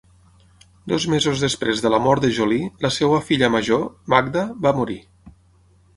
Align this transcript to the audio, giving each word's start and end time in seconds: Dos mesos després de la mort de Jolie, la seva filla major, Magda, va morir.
Dos 0.93 1.05
mesos 1.13 1.43
després 1.43 1.83
de 1.83 1.91
la 1.95 1.99
mort 2.07 2.25
de 2.25 2.31
Jolie, 2.39 2.71
la 2.87 2.93
seva 2.97 3.21
filla 3.29 3.53
major, 3.59 3.87
Magda, 4.15 4.47
va 4.67 4.77
morir. 4.81 5.01